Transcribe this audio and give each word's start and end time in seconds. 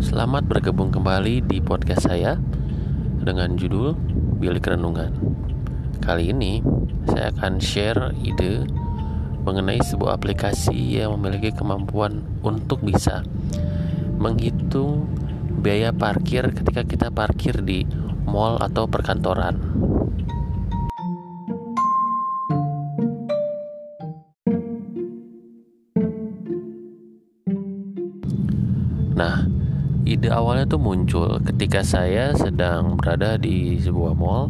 Selamat 0.00 0.48
bergabung 0.48 0.88
kembali 0.88 1.44
di 1.44 1.60
podcast 1.60 2.08
saya 2.08 2.40
dengan 3.20 3.52
judul 3.52 3.92
Bilik 4.40 4.64
Renungan. 4.64 5.12
Kali 6.00 6.32
ini 6.32 6.64
saya 7.04 7.28
akan 7.36 7.60
share 7.60 8.16
ide 8.24 8.64
mengenai 9.44 9.76
sebuah 9.84 10.16
aplikasi 10.16 10.96
yang 10.96 11.20
memiliki 11.20 11.52
kemampuan 11.52 12.24
untuk 12.40 12.80
bisa 12.80 13.20
menghitung 14.16 15.04
biaya 15.60 15.92
parkir 15.92 16.48
ketika 16.48 16.80
kita 16.88 17.12
parkir 17.12 17.60
di 17.60 17.84
mall 18.24 18.56
atau 18.56 18.88
perkantoran. 18.88 19.60
Nah, 29.12 29.59
ide 30.04 30.32
awalnya 30.32 30.64
tuh 30.64 30.80
muncul 30.80 31.40
ketika 31.44 31.84
saya 31.84 32.32
sedang 32.32 32.96
berada 32.96 33.36
di 33.36 33.76
sebuah 33.76 34.16
mall 34.16 34.48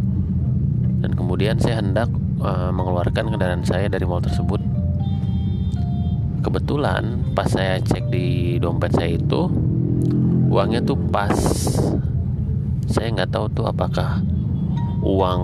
dan 1.01 1.17
kemudian 1.17 1.57
saya 1.59 1.81
hendak 1.81 2.09
uh, 2.41 2.71
mengeluarkan 2.71 3.35
kendaraan 3.35 3.65
saya 3.65 3.89
dari 3.89 4.05
mall 4.05 4.23
tersebut. 4.23 4.61
Kebetulan 6.41 7.35
pas 7.37 7.49
saya 7.51 7.77
cek 7.81 8.09
di 8.09 8.57
dompet 8.57 8.97
saya 8.97 9.17
itu 9.17 9.49
uangnya 10.49 10.81
tuh 10.85 10.97
pas. 11.11 11.37
Saya 12.91 13.09
nggak 13.13 13.31
tahu 13.31 13.47
tuh 13.53 13.67
apakah 13.69 14.25
uang 15.05 15.43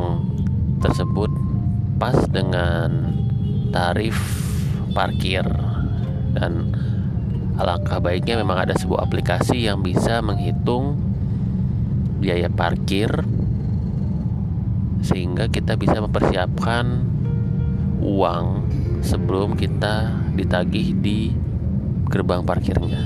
tersebut 0.80 1.30
pas 1.96 2.16
dengan 2.28 3.12
tarif 3.72 4.16
parkir 4.92 5.44
dan 6.36 6.72
Alangkah 7.56 8.04
baiknya 8.04 8.36
memang 8.36 8.68
ada 8.68 8.76
sebuah 8.76 9.08
aplikasi 9.08 9.64
yang 9.64 9.80
bisa 9.80 10.20
menghitung 10.20 11.00
biaya 12.20 12.52
parkir 12.52 13.08
sehingga 15.00 15.48
kita 15.48 15.80
bisa 15.80 16.04
mempersiapkan 16.04 17.00
uang 18.04 18.46
sebelum 19.00 19.56
kita 19.56 20.12
ditagih 20.36 20.92
di 21.00 21.32
gerbang 22.12 22.44
parkirnya. 22.44 23.00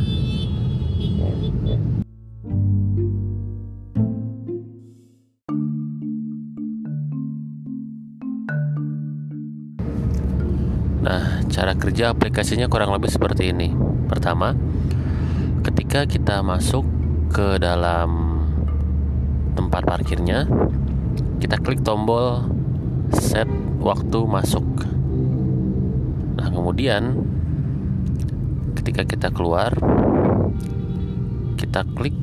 Nah, 11.00 11.40
cara 11.48 11.72
kerja 11.78 12.12
aplikasinya 12.12 12.68
kurang 12.68 12.92
lebih 12.92 13.08
seperti 13.08 13.54
ini. 13.56 13.99
Pertama, 14.10 14.58
ketika 15.62 16.02
kita 16.02 16.42
masuk 16.42 16.82
ke 17.30 17.62
dalam 17.62 18.42
tempat 19.54 19.86
parkirnya, 19.86 20.50
kita 21.38 21.62
klik 21.62 21.86
tombol 21.86 22.42
set 23.14 23.46
waktu 23.78 24.26
masuk. 24.26 24.66
Nah, 26.34 26.50
kemudian 26.50 27.22
ketika 28.74 29.06
kita 29.06 29.30
keluar, 29.30 29.78
kita 31.54 31.86
klik 31.94 32.18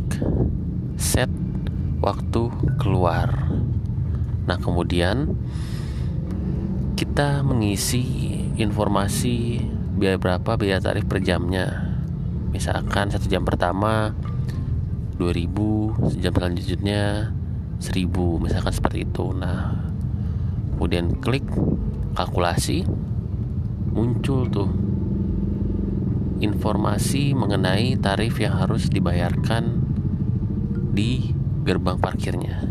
set 0.99 1.31
waktu 2.03 2.51
keluar. 2.75 3.47
Nah, 4.43 4.59
kemudian 4.59 5.39
kita 6.99 7.47
mengisi 7.47 8.03
informasi 8.59 9.76
biaya 9.97 10.21
berapa 10.21 10.55
biaya 10.55 10.77
tarif 10.77 11.09
per 11.09 11.19
jamnya. 11.25 11.97
Misalkan 12.53 13.09
satu 13.09 13.25
jam 13.25 13.41
pertama 13.43 14.13
2000 15.17 16.21
jam 16.21 16.31
selanjutnya 16.31 17.33
1000 17.81 18.13
misalkan 18.37 18.73
seperti 18.73 19.09
itu. 19.09 19.33
Nah 19.33 19.73
kemudian 20.77 21.17
klik 21.17 21.43
kalkulasi 22.13 22.85
muncul 23.89 24.45
tuh 24.45 24.69
informasi 26.37 27.33
mengenai 27.33 27.97
tarif 27.97 28.37
yang 28.37 28.61
harus 28.61 28.93
dibayarkan 28.93 29.81
di 30.93 31.33
gerbang 31.65 31.97
parkirnya 31.97 32.61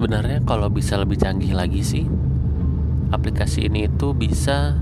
sebenarnya 0.00 0.40
kalau 0.48 0.72
bisa 0.72 0.96
lebih 0.96 1.20
canggih 1.20 1.52
lagi 1.52 1.84
sih 1.84 2.08
aplikasi 3.12 3.68
ini 3.68 3.84
itu 3.84 4.16
bisa 4.16 4.72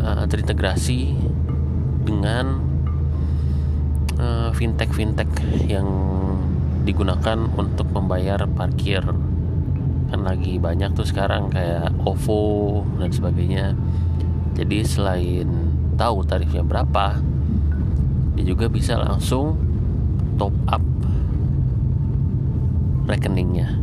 uh, 0.00 0.24
terintegrasi 0.24 1.12
dengan 2.00 2.56
uh, 4.16 4.48
fintech 4.56 4.96
fintech 4.96 5.28
yang 5.68 5.84
digunakan 6.88 7.36
untuk 7.52 7.84
membayar 7.92 8.48
parkir. 8.48 9.04
Kan 10.08 10.20
lagi 10.24 10.56
banyak 10.56 10.96
tuh 10.96 11.04
sekarang 11.04 11.52
kayak 11.52 11.92
OVO 12.08 12.88
dan 12.96 13.12
sebagainya. 13.12 13.76
Jadi 14.56 14.88
selain 14.88 15.52
tahu 16.00 16.24
tarifnya 16.24 16.64
berapa 16.64 17.20
dia 18.40 18.56
juga 18.56 18.72
bisa 18.72 18.96
langsung 18.96 19.60
top 20.40 20.56
up 20.64 20.91
rekeningnya 23.06 23.82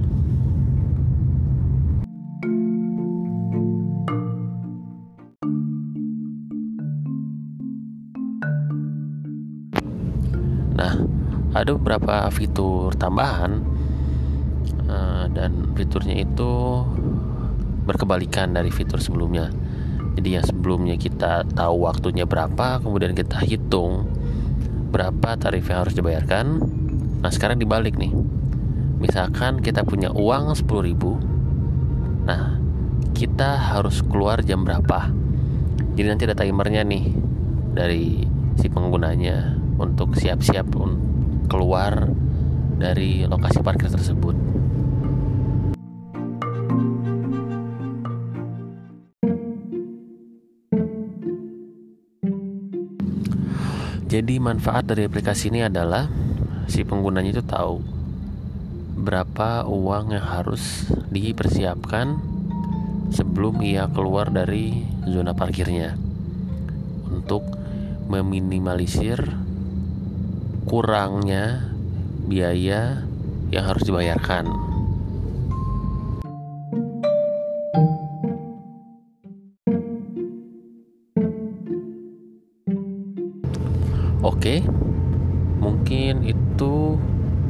Nah, 10.80 10.96
ada 11.52 11.76
beberapa 11.76 12.32
fitur 12.32 12.96
tambahan 12.96 13.60
uh, 14.88 15.28
dan 15.28 15.76
fiturnya 15.76 16.24
itu 16.24 16.88
berkebalikan 17.84 18.56
dari 18.56 18.72
fitur 18.72 19.04
sebelumnya. 19.04 19.52
Jadi 20.16 20.40
yang 20.40 20.46
sebelumnya 20.48 20.96
kita 20.96 21.44
tahu 21.52 21.84
waktunya 21.84 22.24
berapa, 22.24 22.80
kemudian 22.80 23.12
kita 23.12 23.44
hitung 23.44 24.08
berapa 24.90 25.36
tarif 25.36 25.68
yang 25.68 25.84
harus 25.84 26.00
dibayarkan. 26.00 26.64
Nah, 27.20 27.32
sekarang 27.32 27.60
dibalik 27.60 28.00
nih. 28.00 28.39
Misalkan 29.00 29.64
kita 29.64 29.88
punya 29.88 30.12
uang 30.12 30.52
10.000. 30.52 32.28
Nah, 32.28 32.60
kita 33.16 33.56
harus 33.56 34.04
keluar 34.04 34.44
jam 34.44 34.68
berapa? 34.68 35.08
Jadi 35.96 36.08
nanti 36.08 36.24
ada 36.28 36.36
timernya 36.36 36.84
nih 36.84 37.16
dari 37.72 38.28
si 38.60 38.68
penggunanya 38.68 39.56
untuk 39.80 40.20
siap-siap 40.20 40.68
keluar 41.48 42.12
dari 42.76 43.24
lokasi 43.24 43.64
parkir 43.64 43.88
tersebut. 43.88 44.36
Jadi 54.10 54.42
manfaat 54.42 54.90
dari 54.90 55.06
aplikasi 55.06 55.54
ini 55.54 55.64
adalah 55.64 56.10
si 56.66 56.82
penggunanya 56.82 57.30
itu 57.30 57.46
tahu 57.46 57.99
berapa 59.00 59.64
uang 59.64 60.12
yang 60.12 60.28
harus 60.28 60.92
dipersiapkan 61.08 62.20
sebelum 63.16 63.64
ia 63.64 63.88
keluar 63.88 64.28
dari 64.28 64.84
zona 65.08 65.32
parkirnya 65.32 65.96
untuk 67.08 67.48
meminimalisir 68.12 69.24
kurangnya 70.68 71.72
biaya 72.28 73.08
yang 73.50 73.66
harus 73.66 73.88
dibayarkan. 73.88 74.52
Oke, 84.20 84.62
mungkin 85.64 86.28
itu 86.28 87.00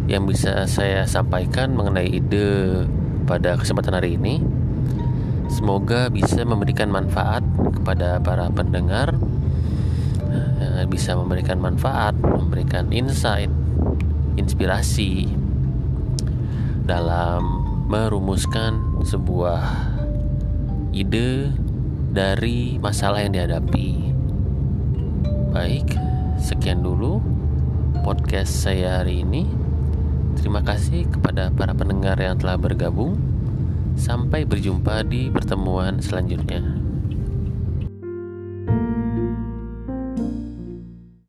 yang 0.09 0.25
bisa 0.25 0.65
saya 0.65 1.05
sampaikan 1.05 1.77
mengenai 1.77 2.09
ide 2.09 2.83
pada 3.29 3.53
kesempatan 3.55 3.93
hari 3.93 4.17
ini. 4.17 4.41
Semoga 5.53 6.09
bisa 6.09 6.41
memberikan 6.41 6.89
manfaat 6.89 7.45
kepada 7.77 8.17
para 8.17 8.49
pendengar 8.49 9.13
bisa 10.89 11.13
memberikan 11.13 11.61
manfaat, 11.61 12.17
memberikan 12.17 12.89
insight, 12.89 13.53
inspirasi 14.35 15.29
dalam 16.89 17.61
merumuskan 17.85 19.01
sebuah 19.05 19.61
ide 20.89 21.53
dari 22.09 22.81
masalah 22.81 23.21
yang 23.21 23.37
dihadapi. 23.37 23.89
Baik, 25.53 25.93
sekian 26.41 26.81
dulu 26.81 27.21
podcast 28.01 28.49
saya 28.65 29.01
hari 29.05 29.21
ini. 29.21 29.68
Terima 30.35 30.61
kasih 30.61 31.07
kepada 31.07 31.49
para 31.49 31.71
pendengar 31.73 32.19
yang 32.19 32.35
telah 32.35 32.59
bergabung. 32.59 33.17
Sampai 33.95 34.43
berjumpa 34.43 35.05
di 35.07 35.31
pertemuan 35.31 36.03
selanjutnya. 36.03 36.88